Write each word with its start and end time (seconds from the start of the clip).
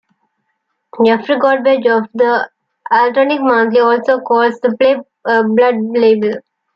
Jeffrey 1.05 1.37
Goldberg 1.37 1.85
of 1.85 2.07
"The 2.15 2.49
Atlantic 2.91 3.39
Monthly" 3.39 3.81
also 3.81 4.19
calls 4.21 4.59
the 4.59 4.75
play 4.75 4.95
a 5.27 5.43
blood 5.43 5.75
libel. 5.95 6.39